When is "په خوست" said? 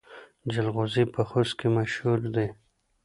1.13-1.53